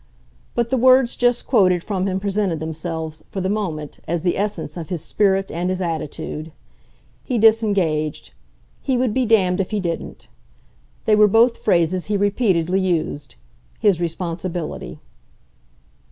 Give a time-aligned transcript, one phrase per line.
[0.55, 4.75] But the words just quoted from him presented themselves, for the moment, as the essence
[4.75, 6.51] of his spirit and his attitude.
[7.23, 8.33] He disengaged,
[8.81, 10.27] he would be damned if he didn't
[11.05, 13.35] they were both phrases he repeatedly used
[13.79, 14.97] his responsibility.